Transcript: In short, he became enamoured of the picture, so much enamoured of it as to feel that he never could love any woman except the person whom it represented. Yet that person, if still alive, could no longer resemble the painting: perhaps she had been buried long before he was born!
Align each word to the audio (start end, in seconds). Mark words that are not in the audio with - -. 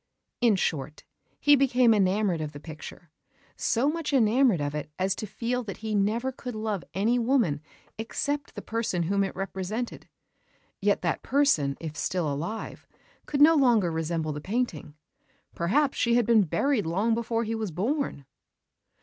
In 0.41 0.55
short, 0.55 1.03
he 1.39 1.55
became 1.55 1.93
enamoured 1.93 2.41
of 2.41 2.53
the 2.53 2.59
picture, 2.59 3.11
so 3.55 3.87
much 3.87 4.11
enamoured 4.11 4.59
of 4.59 4.73
it 4.73 4.89
as 4.97 5.13
to 5.13 5.27
feel 5.27 5.61
that 5.65 5.77
he 5.85 5.93
never 5.93 6.31
could 6.31 6.55
love 6.55 6.83
any 6.95 7.19
woman 7.19 7.61
except 7.99 8.55
the 8.55 8.63
person 8.63 9.03
whom 9.03 9.23
it 9.23 9.35
represented. 9.35 10.09
Yet 10.81 11.03
that 11.03 11.21
person, 11.21 11.77
if 11.79 11.95
still 11.95 12.33
alive, 12.33 12.87
could 13.27 13.41
no 13.43 13.53
longer 13.53 13.91
resemble 13.91 14.33
the 14.33 14.41
painting: 14.41 14.95
perhaps 15.53 15.99
she 15.99 16.15
had 16.15 16.25
been 16.25 16.45
buried 16.45 16.87
long 16.87 17.13
before 17.13 17.43
he 17.43 17.53
was 17.53 17.69
born! 17.69 18.25